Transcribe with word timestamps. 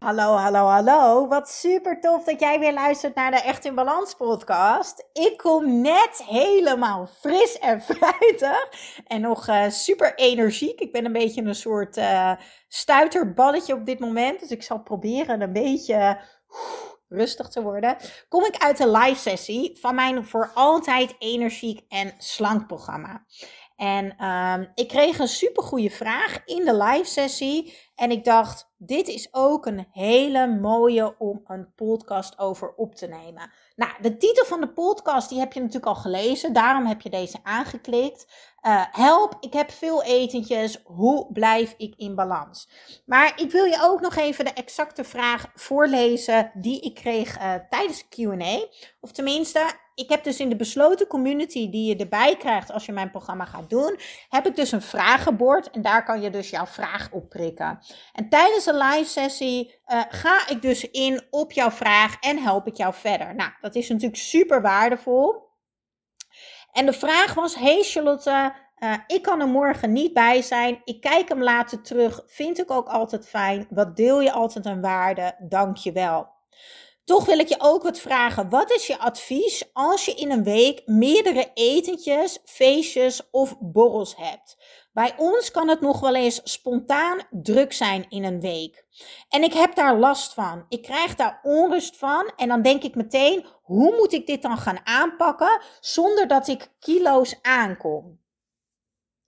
Hallo, 0.00 0.36
hallo, 0.36 0.66
hallo. 0.66 1.28
Wat 1.28 1.48
super 1.48 2.00
tof 2.00 2.24
dat 2.24 2.40
jij 2.40 2.58
weer 2.58 2.72
luistert 2.72 3.14
naar 3.14 3.30
de 3.30 3.36
Echt 3.36 3.64
in 3.64 3.74
Balans 3.74 4.14
podcast. 4.14 5.08
Ik 5.12 5.36
kom 5.36 5.80
net 5.80 6.22
helemaal 6.26 7.06
fris 7.06 7.58
en 7.58 7.82
fruitig 7.90 8.68
en 9.06 9.20
nog 9.20 9.48
uh, 9.48 9.68
super 9.68 10.14
energiek. 10.14 10.80
Ik 10.80 10.92
ben 10.92 11.04
een 11.04 11.12
beetje 11.12 11.42
een 11.42 11.54
soort 11.54 11.96
uh, 11.96 12.32
stuiterballetje 12.68 13.74
op 13.74 13.86
dit 13.86 13.98
moment. 13.98 14.40
Dus 14.40 14.50
ik 14.50 14.62
zal 14.62 14.82
proberen 14.82 15.40
een 15.40 15.52
beetje 15.52 16.20
rustig 17.08 17.48
te 17.48 17.62
worden. 17.62 17.96
Kom 18.28 18.44
ik 18.44 18.56
uit 18.56 18.76
de 18.76 18.90
live 18.90 19.20
sessie 19.20 19.78
van 19.80 19.94
mijn 19.94 20.24
voor 20.24 20.50
altijd 20.54 21.14
energiek 21.18 21.80
en 21.88 22.14
slank 22.18 22.66
programma. 22.66 23.24
En 23.80 24.26
um, 24.26 24.70
ik 24.74 24.88
kreeg 24.88 25.18
een 25.18 25.28
super 25.28 25.62
goede 25.62 25.90
vraag 25.90 26.40
in 26.44 26.64
de 26.64 26.76
live 26.76 27.04
sessie. 27.04 27.78
En 27.94 28.10
ik 28.10 28.24
dacht, 28.24 28.72
dit 28.78 29.08
is 29.08 29.28
ook 29.30 29.66
een 29.66 29.86
hele 29.92 30.46
mooie 30.46 31.18
om 31.18 31.40
een 31.44 31.74
podcast 31.74 32.38
over 32.38 32.74
op 32.74 32.94
te 32.94 33.06
nemen. 33.06 33.50
Nou, 33.76 33.92
de 34.00 34.16
titel 34.16 34.44
van 34.44 34.60
de 34.60 34.72
podcast 34.72 35.28
die 35.28 35.38
heb 35.38 35.52
je 35.52 35.60
natuurlijk 35.60 35.86
al 35.86 35.94
gelezen. 35.94 36.52
Daarom 36.52 36.86
heb 36.86 37.00
je 37.00 37.10
deze 37.10 37.38
aangeklikt. 37.42 38.26
Uh, 38.66 38.84
help, 38.90 39.36
ik 39.40 39.52
heb 39.52 39.70
veel 39.70 40.02
etentjes. 40.02 40.80
Hoe 40.84 41.32
blijf 41.32 41.74
ik 41.76 41.94
in 41.96 42.14
balans? 42.14 42.68
Maar 43.06 43.32
ik 43.36 43.50
wil 43.50 43.64
je 43.64 43.78
ook 43.82 44.00
nog 44.00 44.16
even 44.16 44.44
de 44.44 44.52
exacte 44.52 45.04
vraag 45.04 45.50
voorlezen 45.54 46.50
die 46.54 46.80
ik 46.80 46.94
kreeg 46.94 47.38
uh, 47.38 47.54
tijdens 47.68 48.08
QA. 48.08 48.66
Of 49.00 49.12
tenminste, 49.12 49.70
ik 50.00 50.08
heb 50.08 50.24
dus 50.24 50.40
in 50.40 50.48
de 50.48 50.56
besloten 50.56 51.06
community 51.06 51.70
die 51.70 51.88
je 51.88 51.96
erbij 51.96 52.36
krijgt 52.36 52.72
als 52.72 52.86
je 52.86 52.92
mijn 52.92 53.10
programma 53.10 53.44
gaat 53.44 53.70
doen, 53.70 53.98
heb 54.28 54.46
ik 54.46 54.56
dus 54.56 54.72
een 54.72 54.82
vragenbord 54.82 55.70
en 55.70 55.82
daar 55.82 56.04
kan 56.04 56.20
je 56.20 56.30
dus 56.30 56.50
jouw 56.50 56.66
vraag 56.66 57.08
op 57.12 57.28
prikken. 57.28 57.78
En 58.12 58.28
tijdens 58.28 58.66
een 58.66 58.76
live 58.76 59.10
sessie 59.10 59.74
uh, 59.86 60.02
ga 60.08 60.48
ik 60.48 60.62
dus 60.62 60.90
in 60.90 61.22
op 61.30 61.52
jouw 61.52 61.70
vraag 61.70 62.16
en 62.20 62.38
help 62.38 62.66
ik 62.66 62.76
jou 62.76 62.94
verder. 62.94 63.34
Nou, 63.34 63.50
dat 63.60 63.74
is 63.74 63.88
natuurlijk 63.88 64.22
super 64.22 64.62
waardevol. 64.62 65.48
En 66.72 66.86
de 66.86 66.92
vraag 66.92 67.34
was: 67.34 67.54
Hey 67.54 67.82
Charlotte, 67.82 68.52
uh, 68.78 68.94
ik 69.06 69.22
kan 69.22 69.40
er 69.40 69.48
morgen 69.48 69.92
niet 69.92 70.12
bij 70.12 70.42
zijn. 70.42 70.80
Ik 70.84 71.00
kijk 71.00 71.28
hem 71.28 71.42
later 71.42 71.82
terug. 71.82 72.22
Vind 72.26 72.58
ik 72.58 72.70
ook 72.70 72.88
altijd 72.88 73.28
fijn. 73.28 73.66
Wat 73.70 73.96
deel 73.96 74.20
je 74.20 74.32
altijd 74.32 74.66
een 74.66 74.80
waarde? 74.80 75.34
Dank 75.38 75.76
je 75.76 75.92
wel. 75.92 76.28
Toch 77.10 77.24
wil 77.24 77.38
ik 77.38 77.48
je 77.48 77.56
ook 77.58 77.82
wat 77.82 77.98
vragen. 77.98 78.48
Wat 78.48 78.70
is 78.70 78.86
je 78.86 78.98
advies 78.98 79.70
als 79.72 80.04
je 80.04 80.14
in 80.14 80.30
een 80.30 80.44
week 80.44 80.82
meerdere 80.86 81.50
etentjes, 81.54 82.38
feestjes 82.44 83.30
of 83.30 83.56
borrels 83.60 84.16
hebt? 84.16 84.56
Bij 84.92 85.14
ons 85.16 85.50
kan 85.50 85.68
het 85.68 85.80
nog 85.80 86.00
wel 86.00 86.14
eens 86.14 86.40
spontaan 86.44 87.20
druk 87.30 87.72
zijn 87.72 88.06
in 88.08 88.24
een 88.24 88.40
week. 88.40 88.84
En 89.28 89.42
ik 89.42 89.52
heb 89.52 89.74
daar 89.74 89.98
last 89.98 90.34
van. 90.34 90.64
Ik 90.68 90.82
krijg 90.82 91.14
daar 91.14 91.40
onrust 91.42 91.96
van. 91.96 92.32
En 92.36 92.48
dan 92.48 92.62
denk 92.62 92.82
ik 92.82 92.94
meteen: 92.94 93.46
hoe 93.62 93.96
moet 93.96 94.12
ik 94.12 94.26
dit 94.26 94.42
dan 94.42 94.58
gaan 94.58 94.86
aanpakken 94.86 95.60
zonder 95.80 96.28
dat 96.28 96.48
ik 96.48 96.72
kilo's 96.78 97.38
aankom? 97.42 98.20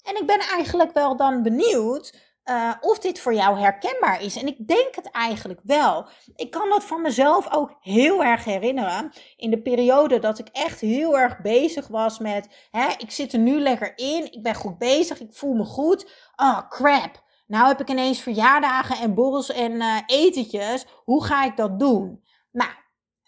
En 0.03 0.17
ik 0.17 0.27
ben 0.27 0.41
eigenlijk 0.41 0.93
wel 0.93 1.17
dan 1.17 1.43
benieuwd 1.43 2.32
uh, 2.45 2.73
of 2.81 2.99
dit 2.99 3.21
voor 3.21 3.35
jou 3.35 3.59
herkenbaar 3.59 4.23
is. 4.23 4.37
En 4.37 4.47
ik 4.47 4.67
denk 4.67 4.95
het 4.95 5.11
eigenlijk 5.11 5.61
wel. 5.63 6.07
Ik 6.37 6.51
kan 6.51 6.69
dat 6.69 6.85
van 6.85 7.03
mezelf 7.03 7.53
ook 7.55 7.77
heel 7.81 8.25
erg 8.25 8.45
herinneren. 8.45 9.13
In 9.37 9.51
de 9.51 9.63
periode 9.63 10.19
dat 10.19 10.39
ik 10.39 10.49
echt 10.53 10.81
heel 10.81 11.19
erg 11.19 11.41
bezig 11.41 11.87
was 11.89 12.19
met: 12.19 12.69
hè, 12.71 12.89
ik 12.99 13.11
zit 13.11 13.33
er 13.33 13.39
nu 13.39 13.61
lekker 13.61 13.93
in, 13.97 14.33
ik 14.33 14.43
ben 14.43 14.55
goed 14.55 14.79
bezig, 14.79 15.21
ik 15.21 15.35
voel 15.35 15.55
me 15.55 15.65
goed. 15.65 16.11
Oh 16.37 16.69
crap. 16.69 17.23
Nou 17.47 17.67
heb 17.67 17.81
ik 17.81 17.91
ineens 17.91 18.21
verjaardagen 18.21 18.97
en 18.97 19.15
borrels 19.15 19.51
en 19.51 19.73
uh, 19.73 19.97
etentjes. 20.07 20.87
Hoe 21.05 21.25
ga 21.25 21.45
ik 21.45 21.57
dat 21.57 21.79
doen? 21.79 22.23
Nou, 22.53 22.71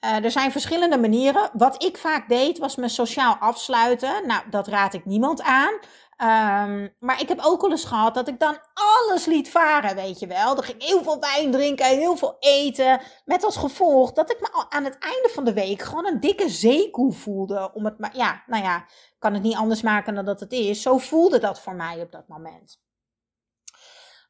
uh, 0.05 0.25
er 0.25 0.31
zijn 0.31 0.53
verschillende 0.53 0.99
manieren. 0.99 1.51
Wat 1.53 1.83
ik 1.83 1.97
vaak 1.97 2.29
deed 2.29 2.59
was 2.59 2.77
me 2.77 2.89
sociaal 2.89 3.35
afsluiten. 3.35 4.27
Nou, 4.27 4.43
dat 4.51 4.69
raad 4.69 4.95
ik 4.95 5.05
niemand 5.05 5.43
aan. 5.43 5.79
Um, 6.19 6.95
maar 6.99 7.21
ik 7.21 7.29
heb 7.29 7.41
ook 7.43 7.63
al 7.63 7.71
eens 7.71 7.85
gehad 7.85 8.15
dat 8.15 8.29
ik 8.29 8.39
dan 8.41 8.59
alles 8.75 9.25
liet 9.25 9.51
varen, 9.51 9.95
weet 9.95 10.19
je 10.19 10.27
wel. 10.27 10.57
Er 10.57 10.65
ging 10.65 10.83
heel 10.83 11.03
veel 11.03 11.21
wijn 11.21 11.51
drinken, 11.51 11.87
heel 11.87 12.17
veel 12.17 12.37
eten. 12.39 13.01
Met 13.25 13.45
als 13.45 13.57
gevolg 13.57 14.13
dat 14.13 14.31
ik 14.31 14.41
me 14.41 14.67
aan 14.69 14.85
het 14.85 14.99
einde 14.99 15.31
van 15.33 15.45
de 15.45 15.53
week 15.53 15.83
gewoon 15.83 16.07
een 16.07 16.21
dikke 16.21 16.49
zeekoe 16.49 17.13
voelde. 17.13 17.71
Om 17.73 17.85
het 17.85 17.99
maar, 17.99 18.17
ja, 18.17 18.43
nou 18.47 18.63
ja, 18.63 18.87
kan 19.19 19.35
het 19.35 19.43
niet 19.43 19.57
anders 19.57 19.83
maken 19.83 20.15
dan 20.15 20.25
dat 20.25 20.41
het 20.41 20.53
is. 20.53 20.83
Zo 20.83 20.99
voelde 20.99 21.39
dat 21.39 21.61
voor 21.61 21.75
mij 21.75 22.01
op 22.01 22.13
dat 22.13 22.29
moment. 22.29 22.84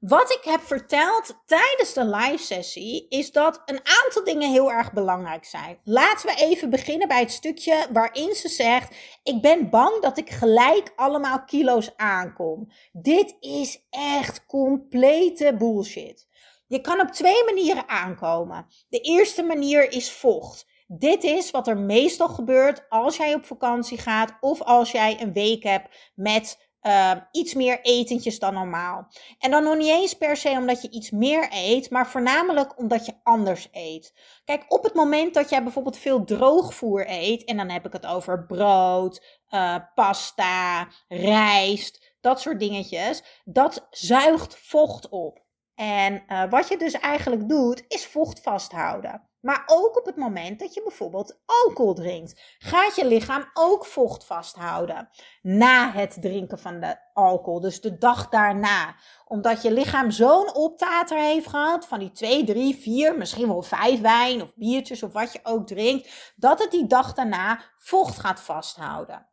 Wat 0.06 0.30
ik 0.30 0.44
heb 0.44 0.60
verteld 0.60 1.42
tijdens 1.46 1.92
de 1.92 2.04
live 2.04 2.44
sessie 2.44 3.06
is 3.08 3.32
dat 3.32 3.62
een 3.66 3.80
aantal 4.02 4.24
dingen 4.24 4.50
heel 4.50 4.72
erg 4.72 4.92
belangrijk 4.92 5.44
zijn. 5.44 5.78
Laten 5.84 6.26
we 6.26 6.36
even 6.36 6.70
beginnen 6.70 7.08
bij 7.08 7.20
het 7.20 7.30
stukje 7.32 7.86
waarin 7.92 8.34
ze 8.34 8.48
zegt: 8.48 8.96
Ik 9.22 9.42
ben 9.42 9.70
bang 9.70 10.02
dat 10.02 10.18
ik 10.18 10.30
gelijk 10.30 10.92
allemaal 10.96 11.44
kilo's 11.44 11.92
aankom. 11.96 12.72
Dit 12.92 13.36
is 13.40 13.86
echt 13.90 14.46
complete 14.46 15.54
bullshit. 15.58 16.28
Je 16.66 16.80
kan 16.80 17.00
op 17.00 17.08
twee 17.08 17.44
manieren 17.44 17.88
aankomen. 17.88 18.66
De 18.88 19.00
eerste 19.00 19.42
manier 19.42 19.92
is 19.92 20.12
vocht. 20.12 20.66
Dit 20.86 21.24
is 21.24 21.50
wat 21.50 21.68
er 21.68 21.78
meestal 21.78 22.28
gebeurt 22.28 22.84
als 22.88 23.16
jij 23.16 23.34
op 23.34 23.44
vakantie 23.44 23.98
gaat 23.98 24.36
of 24.40 24.62
als 24.62 24.90
jij 24.90 25.20
een 25.20 25.32
week 25.32 25.62
hebt 25.62 26.12
met 26.14 26.63
uh, 26.86 27.12
iets 27.30 27.54
meer 27.54 27.80
etentjes 27.82 28.38
dan 28.38 28.54
normaal. 28.54 29.06
En 29.38 29.50
dan 29.50 29.62
nog 29.62 29.76
niet 29.76 29.88
eens 29.88 30.14
per 30.14 30.36
se 30.36 30.48
omdat 30.48 30.82
je 30.82 30.90
iets 30.90 31.10
meer 31.10 31.48
eet, 31.50 31.90
maar 31.90 32.06
voornamelijk 32.06 32.78
omdat 32.78 33.06
je 33.06 33.12
anders 33.22 33.68
eet. 33.72 34.14
Kijk, 34.44 34.64
op 34.68 34.82
het 34.82 34.94
moment 34.94 35.34
dat 35.34 35.50
jij 35.50 35.62
bijvoorbeeld 35.62 35.98
veel 35.98 36.24
droogvoer 36.24 37.04
eet, 37.08 37.44
en 37.44 37.56
dan 37.56 37.70
heb 37.70 37.86
ik 37.86 37.92
het 37.92 38.06
over 38.06 38.46
brood, 38.46 39.42
uh, 39.50 39.76
pasta, 39.94 40.88
rijst, 41.08 42.16
dat 42.20 42.40
soort 42.40 42.60
dingetjes, 42.60 43.22
dat 43.44 43.86
zuigt 43.90 44.58
vocht 44.58 45.08
op. 45.08 45.42
En 45.74 46.22
uh, 46.28 46.50
wat 46.50 46.68
je 46.68 46.76
dus 46.76 46.92
eigenlijk 46.92 47.48
doet, 47.48 47.84
is 47.88 48.06
vocht 48.06 48.40
vasthouden. 48.40 49.28
Maar 49.44 49.62
ook 49.66 49.96
op 49.96 50.06
het 50.06 50.16
moment 50.16 50.58
dat 50.58 50.74
je 50.74 50.82
bijvoorbeeld 50.82 51.40
alcohol 51.46 51.94
drinkt, 51.94 52.40
gaat 52.58 52.96
je 52.96 53.06
lichaam 53.06 53.50
ook 53.54 53.86
vocht 53.86 54.24
vasthouden 54.24 55.08
na 55.42 55.92
het 55.92 56.16
drinken 56.20 56.58
van 56.58 56.80
de 56.80 56.96
alcohol. 57.12 57.60
Dus 57.60 57.80
de 57.80 57.98
dag 57.98 58.28
daarna. 58.28 58.94
Omdat 59.24 59.62
je 59.62 59.72
lichaam 59.72 60.10
zo'n 60.10 60.54
optater 60.54 61.18
heeft 61.18 61.46
gehad 61.46 61.86
van 61.86 61.98
die 61.98 62.10
2, 62.10 62.44
3, 62.44 62.76
4, 62.76 63.18
misschien 63.18 63.48
wel 63.48 63.62
5 63.62 64.00
wijn 64.00 64.42
of 64.42 64.54
biertjes 64.54 65.02
of 65.02 65.12
wat 65.12 65.32
je 65.32 65.40
ook 65.42 65.66
drinkt, 65.66 66.32
dat 66.36 66.58
het 66.58 66.70
die 66.70 66.86
dag 66.86 67.14
daarna 67.14 67.60
vocht 67.76 68.18
gaat 68.18 68.40
vasthouden. 68.40 69.26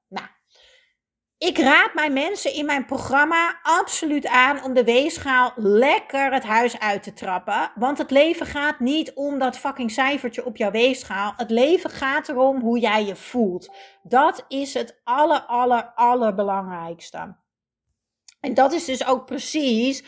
Ik 1.41 1.57
raad 1.57 1.93
mijn 1.93 2.13
mensen 2.13 2.53
in 2.53 2.65
mijn 2.65 2.85
programma 2.85 3.59
absoluut 3.61 4.27
aan 4.27 4.63
om 4.63 4.73
de 4.73 4.83
weegschaal 4.83 5.51
lekker 5.55 6.33
het 6.33 6.43
huis 6.43 6.79
uit 6.79 7.03
te 7.03 7.13
trappen. 7.13 7.71
Want 7.75 7.97
het 7.97 8.11
leven 8.11 8.45
gaat 8.45 8.79
niet 8.79 9.13
om 9.13 9.39
dat 9.39 9.57
fucking 9.57 9.91
cijfertje 9.91 10.45
op 10.45 10.57
jouw 10.57 10.71
weegschaal. 10.71 11.33
Het 11.37 11.49
leven 11.49 11.89
gaat 11.89 12.29
erom 12.29 12.59
hoe 12.59 12.79
jij 12.79 13.05
je 13.05 13.15
voelt. 13.15 13.73
Dat 14.03 14.45
is 14.47 14.73
het 14.73 15.01
aller, 15.03 15.41
aller, 15.41 15.91
allerbelangrijkste. 15.95 17.35
En 18.39 18.53
dat 18.53 18.73
is 18.73 18.85
dus 18.85 19.05
ook 19.05 19.25
precies 19.25 20.01
uh, 20.01 20.07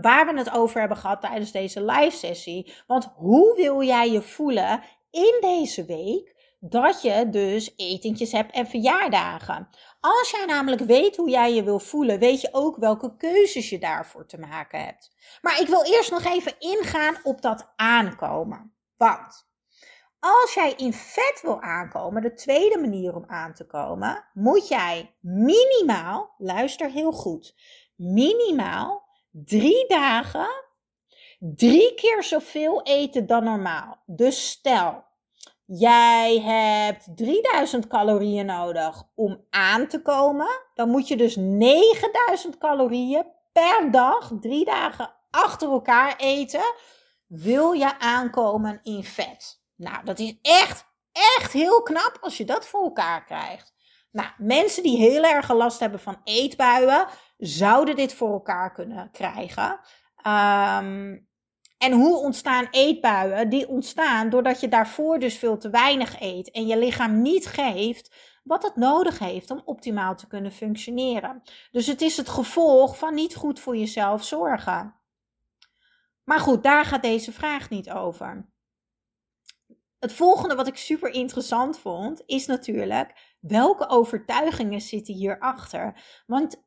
waar 0.00 0.26
we 0.26 0.38
het 0.38 0.52
over 0.52 0.80
hebben 0.80 0.98
gehad 0.98 1.20
tijdens 1.20 1.52
deze 1.52 1.84
live 1.84 2.16
sessie. 2.16 2.74
Want 2.86 3.12
hoe 3.14 3.56
wil 3.56 3.82
jij 3.82 4.10
je 4.10 4.22
voelen 4.22 4.82
in 5.10 5.38
deze 5.40 5.84
week? 5.84 6.35
Dat 6.60 7.02
je 7.02 7.28
dus 7.30 7.72
etentjes 7.76 8.32
hebt 8.32 8.52
en 8.52 8.66
verjaardagen. 8.66 9.68
Als 10.00 10.30
jij 10.30 10.44
namelijk 10.44 10.82
weet 10.82 11.16
hoe 11.16 11.30
jij 11.30 11.54
je 11.54 11.62
wil 11.62 11.78
voelen, 11.78 12.18
weet 12.18 12.40
je 12.40 12.48
ook 12.52 12.76
welke 12.76 13.16
keuzes 13.16 13.70
je 13.70 13.78
daarvoor 13.78 14.26
te 14.26 14.38
maken 14.38 14.84
hebt. 14.84 15.10
Maar 15.42 15.60
ik 15.60 15.66
wil 15.66 15.84
eerst 15.84 16.10
nog 16.10 16.24
even 16.24 16.54
ingaan 16.58 17.16
op 17.22 17.42
dat 17.42 17.72
aankomen. 17.76 18.74
Want 18.96 19.48
als 20.18 20.54
jij 20.54 20.72
in 20.76 20.92
vet 20.92 21.40
wil 21.42 21.60
aankomen, 21.60 22.22
de 22.22 22.34
tweede 22.34 22.78
manier 22.78 23.14
om 23.14 23.24
aan 23.26 23.54
te 23.54 23.66
komen, 23.66 24.24
moet 24.32 24.68
jij 24.68 25.14
minimaal, 25.20 26.34
luister 26.38 26.90
heel 26.90 27.12
goed, 27.12 27.54
minimaal 27.96 29.04
drie 29.30 29.88
dagen 29.88 30.64
drie 31.38 31.94
keer 31.94 32.22
zoveel 32.22 32.82
eten 32.82 33.26
dan 33.26 33.44
normaal. 33.44 34.02
Dus 34.06 34.48
stel, 34.48 35.04
jij 35.66 36.40
hebt 36.40 37.16
3000 37.16 37.86
calorieën 37.86 38.46
nodig 38.46 39.02
om 39.14 39.44
aan 39.50 39.86
te 39.86 40.02
komen. 40.02 40.48
Dan 40.74 40.88
moet 40.88 41.08
je 41.08 41.16
dus 41.16 41.36
9000 41.36 42.58
calorieën 42.58 43.26
per 43.52 43.90
dag, 43.90 44.30
drie 44.40 44.64
dagen 44.64 45.14
achter 45.30 45.70
elkaar 45.70 46.16
eten. 46.16 46.74
Wil 47.26 47.72
je 47.72 47.98
aankomen 47.98 48.80
in 48.82 49.04
vet? 49.04 49.62
Nou, 49.76 50.04
dat 50.04 50.18
is 50.18 50.38
echt, 50.42 50.84
echt 51.12 51.52
heel 51.52 51.82
knap 51.82 52.18
als 52.20 52.36
je 52.36 52.44
dat 52.44 52.66
voor 52.66 52.82
elkaar 52.82 53.24
krijgt. 53.24 53.74
Nou, 54.10 54.28
mensen 54.38 54.82
die 54.82 54.96
heel 54.96 55.22
erg 55.22 55.52
last 55.52 55.80
hebben 55.80 56.00
van 56.00 56.20
eetbuien, 56.24 57.06
zouden 57.38 57.96
dit 57.96 58.14
voor 58.14 58.32
elkaar 58.32 58.72
kunnen 58.72 59.10
krijgen. 59.10 59.80
Um, 60.26 61.28
en 61.78 61.92
hoe 61.92 62.16
ontstaan 62.16 62.68
eetbuien? 62.70 63.48
Die 63.48 63.68
ontstaan 63.68 64.30
doordat 64.30 64.60
je 64.60 64.68
daarvoor 64.68 65.18
dus 65.18 65.38
veel 65.38 65.58
te 65.58 65.70
weinig 65.70 66.20
eet 66.20 66.50
en 66.50 66.66
je 66.66 66.78
lichaam 66.78 67.22
niet 67.22 67.46
geeft 67.46 68.14
wat 68.44 68.62
het 68.62 68.76
nodig 68.76 69.18
heeft 69.18 69.50
om 69.50 69.62
optimaal 69.64 70.16
te 70.16 70.26
kunnen 70.26 70.52
functioneren. 70.52 71.42
Dus 71.70 71.86
het 71.86 72.00
is 72.00 72.16
het 72.16 72.28
gevolg 72.28 72.98
van 72.98 73.14
niet 73.14 73.34
goed 73.34 73.60
voor 73.60 73.76
jezelf 73.76 74.24
zorgen. 74.24 74.94
Maar 76.24 76.40
goed, 76.40 76.62
daar 76.62 76.84
gaat 76.84 77.02
deze 77.02 77.32
vraag 77.32 77.70
niet 77.70 77.90
over. 77.90 78.48
Het 79.98 80.12
volgende 80.12 80.54
wat 80.54 80.66
ik 80.66 80.76
super 80.76 81.10
interessant 81.10 81.78
vond, 81.78 82.22
is 82.26 82.46
natuurlijk 82.46 83.36
welke 83.40 83.88
overtuigingen 83.88 84.80
zitten 84.80 85.14
hierachter? 85.14 86.02
Want 86.26 86.65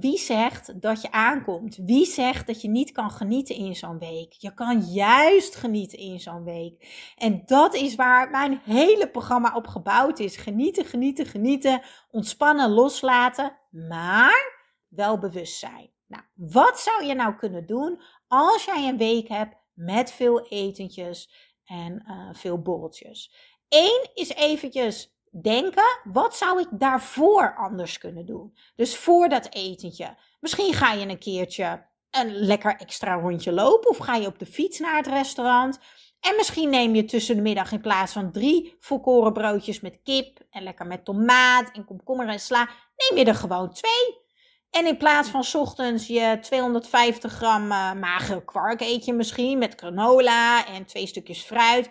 wie 0.00 0.18
zegt 0.18 0.80
dat 0.80 1.02
je 1.02 1.10
aankomt? 1.10 1.76
Wie 1.76 2.06
zegt 2.06 2.46
dat 2.46 2.60
je 2.60 2.68
niet 2.68 2.92
kan 2.92 3.10
genieten 3.10 3.54
in 3.54 3.74
zo'n 3.76 3.98
week? 3.98 4.32
Je 4.32 4.54
kan 4.54 4.80
juist 4.80 5.54
genieten 5.54 5.98
in 5.98 6.20
zo'n 6.20 6.44
week. 6.44 6.88
En 7.16 7.42
dat 7.46 7.74
is 7.74 7.94
waar 7.94 8.30
mijn 8.30 8.60
hele 8.64 9.10
programma 9.10 9.54
op 9.54 9.66
gebouwd 9.66 10.18
is. 10.18 10.36
Genieten, 10.36 10.84
genieten, 10.84 11.26
genieten. 11.26 11.82
Ontspannen, 12.10 12.70
loslaten. 12.70 13.56
Maar 13.70 14.64
wel 14.88 15.18
bewust 15.18 15.58
zijn. 15.58 15.90
Nou, 16.06 16.22
wat 16.34 16.80
zou 16.80 17.04
je 17.04 17.14
nou 17.14 17.34
kunnen 17.34 17.66
doen 17.66 18.02
als 18.28 18.64
jij 18.64 18.88
een 18.88 18.98
week 18.98 19.28
hebt 19.28 19.56
met 19.72 20.12
veel 20.12 20.48
etentjes 20.48 21.30
en 21.64 22.04
uh, 22.06 22.28
veel 22.32 22.62
borreltjes? 22.62 23.34
Eén 23.68 24.08
is 24.14 24.28
eventjes 24.28 25.13
denken, 25.42 26.00
wat 26.04 26.36
zou 26.36 26.60
ik 26.60 26.68
daarvoor 26.70 27.54
anders 27.56 27.98
kunnen 27.98 28.26
doen? 28.26 28.56
Dus 28.76 28.96
voor 28.96 29.28
dat 29.28 29.46
etentje. 29.50 30.16
Misschien 30.40 30.74
ga 30.74 30.92
je 30.92 31.08
een 31.08 31.18
keertje 31.18 31.86
een 32.10 32.34
lekker 32.34 32.76
extra 32.76 33.14
rondje 33.14 33.52
lopen 33.52 33.90
of 33.90 33.96
ga 33.96 34.14
je 34.14 34.26
op 34.26 34.38
de 34.38 34.46
fiets 34.46 34.78
naar 34.78 34.96
het 34.96 35.06
restaurant. 35.06 35.78
En 36.20 36.36
misschien 36.36 36.70
neem 36.70 36.94
je 36.94 37.04
tussen 37.04 37.36
de 37.36 37.42
middag 37.42 37.72
in 37.72 37.80
plaats 37.80 38.12
van 38.12 38.32
drie 38.32 38.76
volkoren 38.80 39.32
broodjes 39.32 39.80
met 39.80 40.00
kip 40.02 40.38
en 40.50 40.62
lekker 40.62 40.86
met 40.86 41.04
tomaat 41.04 41.70
en 41.72 41.84
komkommer 41.84 42.28
en 42.28 42.40
sla, 42.40 42.68
neem 42.96 43.18
je 43.18 43.24
er 43.24 43.34
gewoon 43.34 43.72
twee. 43.72 44.22
En 44.70 44.86
in 44.86 44.96
plaats 44.96 45.28
van 45.28 45.44
ochtends 45.52 46.06
je 46.06 46.38
250 46.40 47.32
gram 47.32 47.64
uh, 47.70 47.92
magere 47.92 48.44
kwark 48.44 48.80
eet 48.80 49.04
je 49.04 49.12
misschien 49.12 49.58
met 49.58 49.74
granola 49.74 50.66
en 50.66 50.84
twee 50.84 51.06
stukjes 51.06 51.42
fruit. 51.42 51.88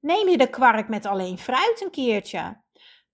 Neem 0.00 0.28
je 0.28 0.38
de 0.38 0.50
kwark 0.50 0.88
met 0.88 1.06
alleen 1.06 1.38
fruit 1.38 1.80
een 1.82 1.90
keertje. 1.90 2.64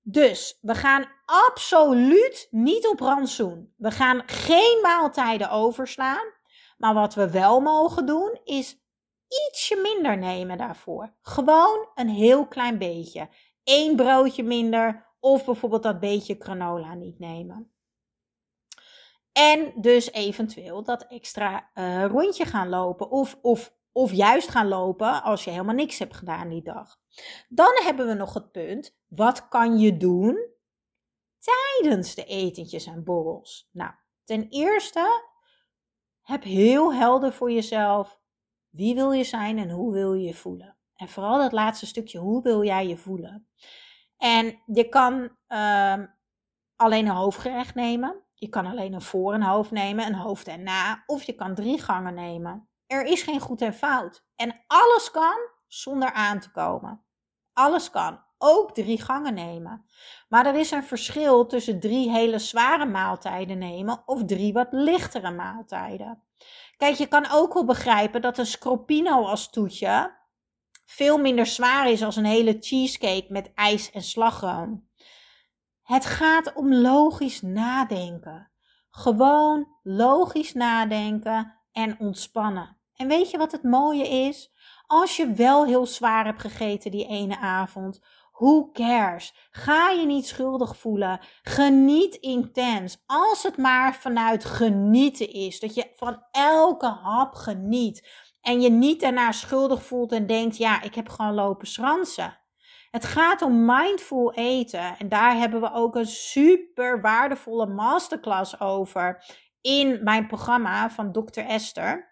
Dus 0.03 0.59
we 0.61 0.75
gaan 0.75 1.07
absoluut 1.25 2.49
niet 2.51 2.89
op 2.89 3.01
rantsoen. 3.01 3.75
We 3.77 3.91
gaan 3.91 4.23
geen 4.27 4.79
maaltijden 4.83 5.51
overslaan. 5.51 6.33
Maar 6.77 6.95
wat 6.95 7.15
we 7.15 7.31
wel 7.31 7.61
mogen 7.61 8.07
doen 8.07 8.41
is 8.45 8.77
ietsje 9.29 9.77
minder 9.77 10.19
nemen 10.19 10.59
daarvoor. 10.59 11.15
Gewoon 11.21 11.89
een 11.95 12.09
heel 12.09 12.47
klein 12.47 12.79
beetje. 12.79 13.29
Eén 13.65 13.97
broodje 13.97 14.43
minder 14.43 15.15
of 15.21 15.45
bijvoorbeeld 15.45 15.83
dat 15.83 16.01
beetje 16.01 16.37
granola 16.39 16.95
niet 16.95 17.19
nemen. 17.19 17.73
En 19.33 19.73
dus 19.77 20.13
eventueel 20.13 20.83
dat 20.83 21.07
extra 21.07 21.71
uh, 21.75 22.05
rondje 22.05 22.45
gaan 22.45 22.69
lopen. 22.69 23.11
Of, 23.11 23.39
of, 23.43 23.75
of 23.93 24.13
juist 24.13 24.49
gaan 24.49 24.69
lopen 24.69 25.23
als 25.23 25.45
je 25.45 25.51
helemaal 25.51 25.75
niks 25.75 25.99
hebt 25.99 26.17
gedaan 26.17 26.49
die 26.49 26.63
dag. 26.63 27.02
Dan 27.49 27.81
hebben 27.83 28.07
we 28.07 28.15
nog 28.15 28.35
het 28.35 28.53
punt, 28.53 28.97
wat 29.07 29.49
kan 29.49 29.79
je 29.79 29.97
doen 29.97 30.51
tijdens 31.39 32.15
de 32.15 32.25
etentjes 32.25 32.87
en 32.87 33.05
borrels? 33.05 33.69
Nou, 33.73 33.93
ten 34.25 34.49
eerste, 34.49 35.31
heb 36.23 36.43
heel 36.43 36.95
helder 36.95 37.33
voor 37.33 37.51
jezelf 37.51 38.21
wie 38.71 38.95
wil 38.95 39.13
je 39.13 39.25
zijn 39.25 39.59
en 39.59 39.71
hoe 39.71 39.93
wil 39.93 40.15
je 40.15 40.27
je 40.27 40.35
voelen. 40.35 40.77
En 40.95 41.09
vooral 41.09 41.39
dat 41.39 41.53
laatste 41.53 41.87
stukje, 41.87 42.19
hoe 42.19 42.43
wil 42.43 42.65
jij 42.65 42.87
je 42.87 42.97
voelen? 42.97 43.49
En 44.17 44.63
je 44.67 44.89
kan 44.89 45.37
uh, 45.49 46.03
alleen 46.77 47.07
een 47.07 47.15
hoofdgerecht 47.15 47.75
nemen. 47.75 48.23
Je 48.35 48.49
kan 48.49 48.67
alleen 48.67 48.93
een 48.93 49.03
voor- 49.03 49.35
en 49.35 49.43
hoofd 49.43 49.71
nemen, 49.71 50.07
een 50.07 50.15
hoofd 50.15 50.49
en 50.49 50.63
na. 50.63 51.03
Of 51.07 51.23
je 51.23 51.33
kan 51.33 51.55
drie 51.55 51.81
gangen 51.81 52.15
nemen. 52.15 52.69
Er 52.87 53.05
is 53.05 53.23
geen 53.23 53.41
goed 53.41 53.63
en 53.63 53.75
fout. 53.75 54.25
En 54.37 54.65
alles 54.67 55.11
kan 55.11 55.51
zonder 55.73 56.13
aan 56.13 56.41
te 56.41 56.51
komen. 56.51 57.05
Alles 57.53 57.91
kan. 57.91 58.21
Ook 58.39 58.75
drie 58.75 59.03
gangen 59.03 59.35
nemen. 59.35 59.85
Maar 60.29 60.47
er 60.47 60.55
is 60.55 60.71
een 60.71 60.85
verschil 60.85 61.47
tussen 61.47 61.81
drie 61.81 62.11
hele 62.11 62.39
zware 62.39 62.87
maaltijden 62.87 63.59
nemen 63.59 64.03
of 64.07 64.25
drie 64.25 64.53
wat 64.53 64.69
lichtere 64.71 65.31
maaltijden. 65.31 66.23
Kijk, 66.77 66.95
je 66.95 67.07
kan 67.07 67.27
ook 67.31 67.55
wel 67.55 67.65
begrijpen 67.65 68.23
dat 68.23 68.39
een 68.39 68.47
scropino 68.47 69.25
als 69.25 69.51
toetje 69.51 70.21
veel 70.85 71.19
minder 71.19 71.47
zwaar 71.47 71.91
is 71.91 72.03
als 72.03 72.17
een 72.17 72.25
hele 72.25 72.57
cheesecake 72.61 73.27
met 73.29 73.55
ijs 73.55 73.91
en 73.91 74.03
slagroom. 74.03 74.89
Het 75.83 76.05
gaat 76.05 76.53
om 76.55 76.75
logisch 76.75 77.41
nadenken. 77.41 78.51
Gewoon 78.91 79.69
logisch 79.83 80.53
nadenken 80.53 81.55
en 81.73 81.99
ontspannen. 81.99 82.82
En 83.03 83.09
weet 83.09 83.31
je 83.31 83.39
wat 83.39 83.53
het 83.53 83.63
mooie 83.63 84.09
is? 84.09 84.53
Als 84.87 85.17
je 85.17 85.33
wel 85.33 85.65
heel 85.67 85.87
zwaar 85.87 86.25
hebt 86.25 86.41
gegeten 86.41 86.91
die 86.91 87.07
ene 87.07 87.39
avond, 87.39 88.01
who 88.33 88.71
cares? 88.73 89.35
Ga 89.51 89.91
je 89.91 90.07
niet 90.07 90.27
schuldig 90.27 90.77
voelen. 90.77 91.21
Geniet 91.43 92.15
intens. 92.15 93.03
Als 93.07 93.43
het 93.43 93.57
maar 93.57 93.95
vanuit 93.95 94.45
genieten 94.45 95.33
is. 95.33 95.61
Dat 95.61 95.75
je 95.75 95.91
van 95.95 96.23
elke 96.31 96.87
hap 96.87 97.35
geniet. 97.35 98.09
En 98.41 98.61
je 98.61 98.71
niet 98.71 99.01
daarna 99.01 99.33
schuldig 99.33 99.83
voelt 99.83 100.13
en 100.13 100.27
denkt: 100.27 100.57
ja, 100.57 100.83
ik 100.83 100.95
heb 100.95 101.09
gewoon 101.09 101.35
lopen 101.35 101.67
schransen. 101.67 102.39
Het 102.91 103.05
gaat 103.05 103.43
om 103.43 103.65
mindful 103.65 104.33
eten. 104.33 104.99
En 104.99 105.09
daar 105.09 105.37
hebben 105.37 105.61
we 105.61 105.73
ook 105.73 105.97
een 105.97 106.07
super 106.07 107.01
waardevolle 107.01 107.67
masterclass 107.67 108.61
over 108.61 109.25
in 109.61 110.01
mijn 110.03 110.27
programma 110.27 110.91
van 110.91 111.13
Dr. 111.13 111.41
Esther 111.41 112.12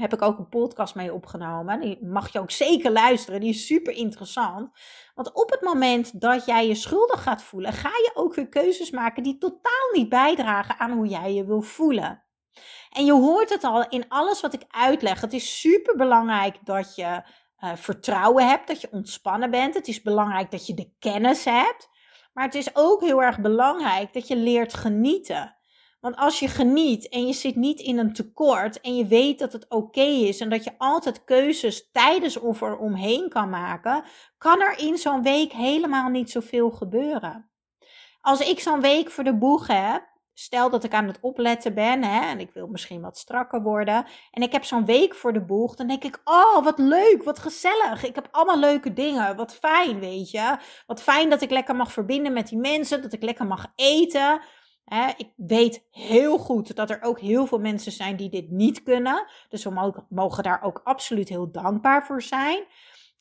heb 0.00 0.12
ik 0.12 0.22
ook 0.22 0.38
een 0.38 0.48
podcast 0.48 0.94
mee 0.94 1.14
opgenomen. 1.14 1.80
Die 1.80 2.04
mag 2.04 2.32
je 2.32 2.40
ook 2.40 2.50
zeker 2.50 2.90
luisteren. 2.90 3.40
Die 3.40 3.50
is 3.50 3.66
super 3.66 3.92
interessant. 3.92 4.70
Want 5.14 5.32
op 5.32 5.50
het 5.50 5.60
moment 5.60 6.20
dat 6.20 6.46
jij 6.46 6.66
je 6.66 6.74
schuldig 6.74 7.22
gaat 7.22 7.42
voelen, 7.42 7.72
ga 7.72 7.88
je 7.88 8.10
ook 8.14 8.34
weer 8.34 8.48
keuzes 8.48 8.90
maken 8.90 9.22
die 9.22 9.38
totaal 9.38 9.90
niet 9.92 10.08
bijdragen 10.08 10.78
aan 10.78 10.92
hoe 10.92 11.06
jij 11.06 11.34
je 11.34 11.44
wil 11.44 11.60
voelen. 11.60 12.22
En 12.90 13.04
je 13.04 13.12
hoort 13.12 13.50
het 13.50 13.64
al 13.64 13.88
in 13.88 14.04
alles 14.08 14.40
wat 14.40 14.52
ik 14.52 14.64
uitleg. 14.68 15.20
Het 15.20 15.32
is 15.32 15.60
super 15.60 15.96
belangrijk 15.96 16.58
dat 16.64 16.94
je 16.94 17.22
uh, 17.60 17.74
vertrouwen 17.74 18.48
hebt, 18.48 18.68
dat 18.68 18.80
je 18.80 18.88
ontspannen 18.90 19.50
bent. 19.50 19.74
Het 19.74 19.88
is 19.88 20.02
belangrijk 20.02 20.50
dat 20.50 20.66
je 20.66 20.74
de 20.74 20.92
kennis 20.98 21.44
hebt. 21.44 21.88
Maar 22.32 22.44
het 22.44 22.54
is 22.54 22.76
ook 22.76 23.00
heel 23.00 23.22
erg 23.22 23.40
belangrijk 23.40 24.12
dat 24.12 24.28
je 24.28 24.36
leert 24.36 24.74
genieten. 24.74 25.56
Want 26.00 26.16
als 26.16 26.38
je 26.38 26.48
geniet 26.48 27.08
en 27.08 27.26
je 27.26 27.32
zit 27.32 27.56
niet 27.56 27.80
in 27.80 27.98
een 27.98 28.12
tekort 28.12 28.80
en 28.80 28.96
je 28.96 29.06
weet 29.06 29.38
dat 29.38 29.52
het 29.52 29.68
oké 29.68 30.00
is 30.00 30.40
en 30.40 30.50
dat 30.50 30.64
je 30.64 30.74
altijd 30.78 31.24
keuzes 31.24 31.90
tijdens 31.92 32.36
of 32.36 32.62
er 32.62 32.78
omheen 32.78 33.28
kan 33.28 33.50
maken, 33.50 34.04
kan 34.38 34.60
er 34.60 34.78
in 34.78 34.98
zo'n 34.98 35.22
week 35.22 35.52
helemaal 35.52 36.08
niet 36.08 36.30
zoveel 36.30 36.70
gebeuren. 36.70 37.50
Als 38.20 38.40
ik 38.40 38.60
zo'n 38.60 38.80
week 38.80 39.10
voor 39.10 39.24
de 39.24 39.36
boeg 39.36 39.66
heb, 39.66 40.08
stel 40.34 40.70
dat 40.70 40.84
ik 40.84 40.94
aan 40.94 41.06
het 41.06 41.18
opletten 41.20 41.74
ben 41.74 42.04
hè, 42.04 42.20
en 42.20 42.40
ik 42.40 42.50
wil 42.52 42.66
misschien 42.66 43.00
wat 43.00 43.18
strakker 43.18 43.62
worden 43.62 44.06
en 44.30 44.42
ik 44.42 44.52
heb 44.52 44.64
zo'n 44.64 44.84
week 44.84 45.14
voor 45.14 45.32
de 45.32 45.44
boeg, 45.44 45.74
dan 45.74 45.86
denk 45.86 46.04
ik, 46.04 46.20
oh 46.24 46.64
wat 46.64 46.78
leuk, 46.78 47.22
wat 47.24 47.38
gezellig. 47.38 48.04
Ik 48.04 48.14
heb 48.14 48.28
allemaal 48.30 48.58
leuke 48.58 48.92
dingen, 48.92 49.36
wat 49.36 49.54
fijn, 49.54 50.00
weet 50.00 50.30
je. 50.30 50.56
Wat 50.86 51.02
fijn 51.02 51.30
dat 51.30 51.42
ik 51.42 51.50
lekker 51.50 51.76
mag 51.76 51.92
verbinden 51.92 52.32
met 52.32 52.48
die 52.48 52.58
mensen, 52.58 53.02
dat 53.02 53.12
ik 53.12 53.22
lekker 53.22 53.46
mag 53.46 53.72
eten 53.74 54.40
ik 55.16 55.28
weet 55.36 55.86
heel 55.90 56.38
goed 56.38 56.76
dat 56.76 56.90
er 56.90 57.02
ook 57.02 57.20
heel 57.20 57.46
veel 57.46 57.58
mensen 57.58 57.92
zijn 57.92 58.16
die 58.16 58.30
dit 58.30 58.50
niet 58.50 58.82
kunnen. 58.82 59.26
Dus 59.48 59.64
we 59.64 59.92
mogen, 60.08 60.42
daar 60.42 60.62
ook 60.62 60.80
absoluut 60.84 61.28
heel 61.28 61.50
dankbaar 61.50 62.06
voor 62.06 62.22
zijn. 62.22 62.64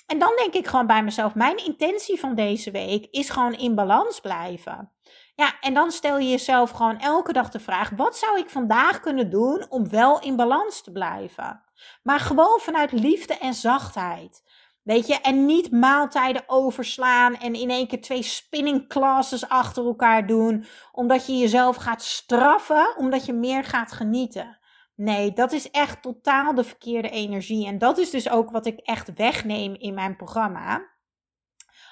En 0.08 0.20
dan 0.20 0.32
denk 0.36 0.54
ik 0.54 0.68
gewoon 0.68 0.88
bij 0.88 1.04
mezelf: 1.04 1.36
mijn 1.36 1.66
intentie 1.66 2.20
van 2.20 2.36
deze 2.36 2.72
week 2.72 3.08
is 3.12 3.30
gewoon 3.30 3.54
in 3.54 3.76
balans 3.76 4.20
blijven. 4.20 4.92
Ja, 5.36 5.60
en 5.62 5.74
dan 5.74 5.92
stel 5.92 6.18
je 6.18 6.30
jezelf 6.30 6.70
gewoon 6.70 7.00
elke 7.00 7.34
dag 7.34 7.50
de 7.50 7.60
vraag: 7.60 7.90
wat 7.90 8.18
zou 8.18 8.40
ik 8.40 8.50
vandaag 8.50 9.00
kunnen 9.00 9.30
doen 9.30 9.66
om 9.70 9.90
wel 9.90 10.20
in 10.20 10.36
balans 10.36 10.82
te 10.82 10.92
blijven? 10.92 11.64
Maar 12.04 12.20
gewoon 12.20 12.60
vanuit 12.60 12.92
liefde 12.92 13.38
en 13.38 13.54
zachtheid. 13.54 14.44
Weet 14.90 15.08
je, 15.08 15.22
en 15.22 15.46
niet 15.46 15.72
maaltijden 15.72 16.44
overslaan 16.48 17.36
en 17.36 17.54
in 17.54 17.70
één 17.70 17.88
keer 17.88 18.02
twee 18.02 18.24
spinning 18.24 18.88
classes 18.88 19.50
achter 19.50 19.86
elkaar 19.86 20.28
doen, 20.28 20.66
omdat 20.92 21.26
je 21.26 21.38
jezelf 21.38 21.76
gaat 21.76 22.04
straffen, 22.04 22.98
omdat 22.98 23.26
je 23.26 23.34
meer 23.34 23.64
gaat 23.64 23.92
genieten. 23.92 24.60
Nee, 24.96 25.34
dat 25.34 25.52
is 25.52 25.72
echt 25.72 26.02
totaal 26.02 26.56
de 26.56 26.64
verkeerde 26.64 27.10
energie. 27.10 27.68
En 27.68 27.78
dat 27.78 27.98
is 27.98 28.10
dus 28.10 28.30
ook 28.30 28.52
wat 28.52 28.66
ik 28.66 28.80
echt 28.80 29.14
wegneem 29.14 29.76
in 29.76 29.94
mijn 29.94 30.16
programma. 30.16 30.88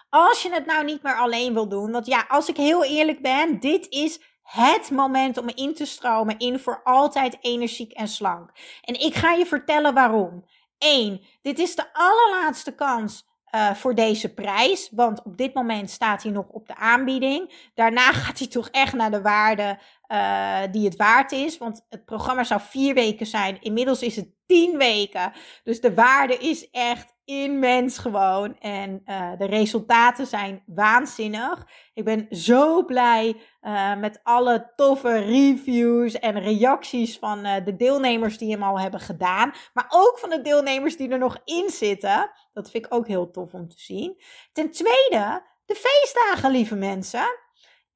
Als 0.09 0.41
je 0.43 0.53
het 0.53 0.65
nou 0.65 0.85
niet 0.85 1.03
meer 1.03 1.17
alleen 1.17 1.53
wil 1.53 1.69
doen, 1.69 1.91
want 1.91 2.05
ja, 2.05 2.25
als 2.27 2.49
ik 2.49 2.57
heel 2.57 2.83
eerlijk 2.83 3.21
ben, 3.21 3.59
dit 3.59 3.89
is 3.89 4.19
het 4.41 4.91
moment 4.91 5.37
om 5.37 5.49
in 5.55 5.73
te 5.73 5.85
stromen 5.85 6.37
in 6.37 6.59
voor 6.59 6.81
altijd 6.83 7.37
energiek 7.41 7.91
en 7.91 8.07
slank. 8.07 8.51
En 8.81 8.99
ik 8.99 9.15
ga 9.15 9.31
je 9.31 9.45
vertellen 9.45 9.93
waarom. 9.93 10.45
1. 10.77 11.21
Dit 11.41 11.59
is 11.59 11.75
de 11.75 11.93
allerlaatste 11.93 12.75
kans 12.75 13.25
uh, 13.55 13.73
voor 13.73 13.95
deze 13.95 14.33
prijs. 14.33 14.89
Want 14.91 15.23
op 15.23 15.37
dit 15.37 15.53
moment 15.53 15.89
staat 15.89 16.23
hij 16.23 16.31
nog 16.31 16.47
op 16.47 16.67
de 16.67 16.75
aanbieding. 16.75 17.69
Daarna 17.73 18.11
gaat 18.23 18.39
hij 18.39 18.47
toch 18.47 18.69
echt 18.69 18.93
naar 18.93 19.11
de 19.11 19.21
waarde 19.21 19.79
uh, 20.07 20.59
die 20.71 20.85
het 20.85 20.95
waard 20.95 21.31
is. 21.31 21.57
Want 21.57 21.85
het 21.89 22.05
programma 22.05 22.43
zou 22.43 22.61
vier 22.63 22.93
weken 22.93 23.25
zijn. 23.25 23.61
Inmiddels 23.61 24.01
is 24.01 24.15
het 24.15 24.29
tien 24.45 24.77
weken. 24.77 25.31
Dus 25.63 25.81
de 25.81 25.93
waarde 25.93 26.37
is 26.37 26.69
echt 26.69 27.15
immens 27.25 27.97
gewoon. 27.97 28.59
En 28.59 29.01
uh, 29.05 29.31
de 29.37 29.45
resultaten 29.45 30.27
zijn 30.27 30.63
waanzinnig. 30.65 31.67
Ik 31.93 32.03
ben 32.03 32.27
zo 32.29 32.85
blij 32.85 33.35
uh, 33.61 33.95
met 33.95 34.19
alle 34.23 34.71
toffe 34.75 35.17
reviews 35.17 36.13
en 36.13 36.39
reacties 36.39 37.17
van 37.17 37.43
de 37.43 37.75
deelnemers 37.75 38.37
die 38.37 38.51
hem 38.51 38.63
al 38.63 38.79
hebben 38.79 38.99
gedaan. 38.99 39.53
Maar 39.73 39.85
ook 39.89 40.19
van 40.19 40.29
de 40.29 40.41
deelnemers 40.41 40.97
die 40.97 41.09
er 41.09 41.17
nog 41.17 41.37
in 41.45 41.69
zitten. 41.69 42.31
Dat 42.53 42.71
vind 42.71 42.85
ik 42.85 42.93
ook 42.93 43.07
heel 43.07 43.31
tof 43.31 43.53
om 43.53 43.67
te 43.67 43.79
zien. 43.79 44.21
Ten 44.51 44.71
tweede, 44.71 45.43
de 45.65 45.75
feestdagen, 45.75 46.51
lieve 46.51 46.75
mensen. 46.75 47.45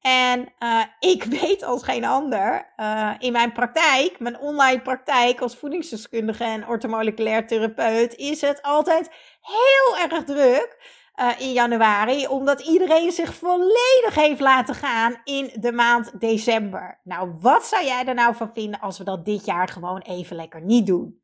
En 0.02 0.52
uh, 0.58 0.82
ik 1.00 1.24
weet 1.40 1.62
als 1.62 1.82
geen 1.82 2.04
ander 2.04 2.72
uh, 2.76 3.10
in 3.18 3.32
mijn 3.32 3.52
praktijk, 3.52 4.18
mijn 4.18 4.38
online 4.38 4.80
praktijk 4.80 5.40
als 5.40 5.56
voedingsdeskundige 5.56 6.44
en 6.44 6.68
ortomoleculair 6.68 7.46
therapeut, 7.46 8.14
is 8.14 8.40
het 8.40 8.62
altijd 8.62 9.10
heel 9.40 10.08
erg 10.10 10.24
druk 10.24 11.00
uh, 11.16 11.40
in 11.40 11.52
januari, 11.52 12.26
omdat 12.26 12.60
iedereen 12.60 13.12
zich 13.12 13.34
volledig 13.34 14.14
heeft 14.14 14.40
laten 14.40 14.74
gaan 14.74 15.16
in 15.24 15.50
de 15.54 15.72
maand 15.72 16.20
december. 16.20 17.00
Nou, 17.04 17.34
wat 17.40 17.66
zou 17.66 17.84
jij 17.84 18.06
er 18.06 18.14
nou 18.14 18.34
van 18.34 18.52
vinden 18.52 18.80
als 18.80 18.98
we 18.98 19.04
dat 19.04 19.24
dit 19.24 19.44
jaar 19.44 19.68
gewoon 19.68 20.00
even 20.00 20.36
lekker 20.36 20.62
niet 20.62 20.86
doen? 20.86 21.22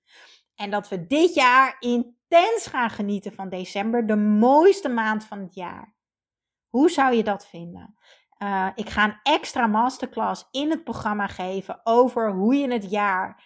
En 0.55 0.71
dat 0.71 0.89
we 0.89 1.07
dit 1.07 1.35
jaar 1.35 1.77
intens 1.81 2.67
gaan 2.67 2.91
genieten 2.91 3.33
van 3.33 3.49
december, 3.49 4.07
de 4.07 4.17
mooiste 4.17 4.89
maand 4.89 5.25
van 5.25 5.39
het 5.39 5.55
jaar. 5.55 5.97
Hoe 6.69 6.91
zou 6.91 7.15
je 7.15 7.23
dat 7.23 7.47
vinden? 7.47 7.97
Uh, 8.39 8.69
ik 8.75 8.89
ga 8.89 9.05
een 9.05 9.19
extra 9.23 9.67
masterclass 9.67 10.49
in 10.51 10.71
het 10.71 10.85
programma 10.85 11.27
geven 11.27 11.81
over 11.85 12.33
hoe 12.33 12.55
je 12.55 12.73
het 12.73 12.91
jaar 12.91 13.43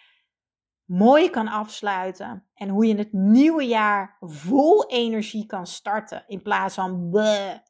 mooi 0.85 1.29
kan 1.29 1.47
afsluiten. 1.47 2.47
En 2.53 2.69
hoe 2.69 2.85
je 2.85 2.95
het 2.95 3.13
nieuwe 3.13 3.63
jaar 3.67 4.17
vol 4.19 4.89
energie 4.89 5.45
kan 5.45 5.67
starten. 5.67 6.23
In 6.27 6.41
plaats 6.41 6.75
van 6.75 7.09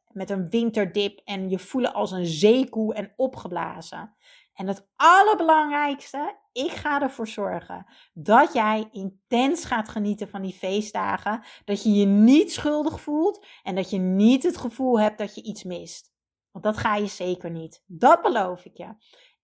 met 0.08 0.30
een 0.30 0.48
winterdip 0.48 1.20
en 1.24 1.48
je 1.48 1.58
voelen 1.58 1.94
als 1.94 2.10
een 2.10 2.26
zeekoe 2.26 2.94
en 2.94 3.12
opgeblazen. 3.16 4.14
En 4.54 4.66
het 4.66 4.88
allerbelangrijkste, 4.96 6.38
ik 6.52 6.70
ga 6.70 7.02
ervoor 7.02 7.28
zorgen 7.28 7.86
dat 8.12 8.52
jij 8.52 8.88
intens 8.92 9.64
gaat 9.64 9.88
genieten 9.88 10.28
van 10.28 10.42
die 10.42 10.52
feestdagen. 10.52 11.44
Dat 11.64 11.82
je 11.82 11.92
je 11.92 12.06
niet 12.06 12.52
schuldig 12.52 13.00
voelt 13.00 13.46
en 13.62 13.74
dat 13.74 13.90
je 13.90 13.98
niet 13.98 14.42
het 14.42 14.56
gevoel 14.56 15.00
hebt 15.00 15.18
dat 15.18 15.34
je 15.34 15.42
iets 15.42 15.64
mist. 15.64 16.13
Want 16.54 16.66
dat 16.66 16.76
ga 16.76 16.96
je 16.96 17.06
zeker 17.06 17.50
niet. 17.50 17.82
Dat 17.86 18.22
beloof 18.22 18.64
ik 18.64 18.76
je. 18.76 18.84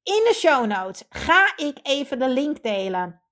In 0.03 0.25
de 0.29 0.35
show 0.35 0.67
notes 0.67 1.05
ga 1.09 1.53
ik 1.57 1.79
even 1.83 2.19
de 2.19 2.29
link 2.29 2.63
delen 2.63 3.23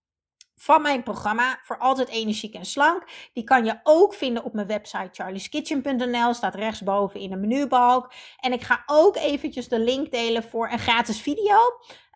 van 0.57 0.83
mijn 0.83 1.03
programma 1.03 1.59
voor 1.63 1.79
altijd 1.79 2.09
energiek 2.09 2.55
en 2.55 2.65
slank. 2.65 3.05
Die 3.33 3.45
kan 3.45 3.65
je 3.65 3.81
ook 3.83 4.15
vinden 4.15 4.45
op 4.45 4.53
mijn 4.53 4.67
website 4.67 5.09
charlieskitchen.nl. 5.13 6.35
Staat 6.35 6.55
rechtsboven 6.55 7.21
in 7.21 7.31
de 7.31 7.37
menubalk. 7.37 8.13
En 8.37 8.53
ik 8.53 8.63
ga 8.63 8.83
ook 8.87 9.17
eventjes 9.17 9.69
de 9.69 9.79
link 9.79 10.11
delen 10.11 10.43
voor 10.43 10.71
een 10.71 10.79
gratis 10.79 11.21
video. 11.21 11.57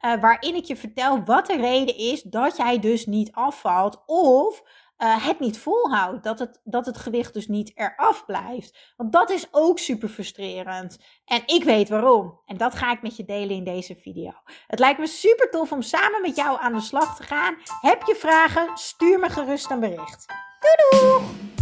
Uh, 0.05 0.21
waarin 0.21 0.55
ik 0.55 0.65
je 0.65 0.77
vertel 0.77 1.25
wat 1.25 1.47
de 1.47 1.57
reden 1.57 1.97
is 1.97 2.23
dat 2.23 2.57
jij 2.57 2.79
dus 2.79 3.07
niet 3.07 3.33
afvalt. 3.33 4.03
Of 4.07 4.63
uh, 4.99 5.27
het 5.27 5.41
niet 5.41 5.59
volhoudt. 5.59 6.25
Dat 6.25 6.39
het, 6.39 6.61
dat 6.65 6.87
het 6.87 6.97
gewicht 6.97 7.35
dus 7.35 7.49
niet 7.49 7.73
eraf 7.75 8.25
blijft. 8.27 8.93
Want 8.97 9.13
dat 9.13 9.31
is 9.31 9.49
ook 9.51 9.79
super 9.79 10.09
frustrerend. 10.09 10.99
En 11.25 11.43
ik 11.47 11.65
weet 11.65 11.89
waarom. 11.89 12.41
En 12.47 12.57
dat 12.57 12.75
ga 12.75 12.93
ik 12.93 13.03
met 13.03 13.17
je 13.17 13.25
delen 13.25 13.57
in 13.57 13.65
deze 13.65 13.97
video. 13.97 14.33
Het 14.67 14.79
lijkt 14.79 14.99
me 14.99 15.07
super 15.07 15.51
tof 15.51 15.73
om 15.73 15.83
samen 15.83 16.21
met 16.23 16.37
jou 16.37 16.61
aan 16.61 16.73
de 16.73 16.81
slag 16.81 17.17
te 17.17 17.23
gaan. 17.23 17.57
Heb 17.81 18.03
je 18.03 18.15
vragen? 18.15 18.71
Stuur 18.75 19.19
me 19.19 19.29
gerust 19.29 19.71
een 19.71 19.81
bericht. 19.81 20.27
Doei! 20.61 21.62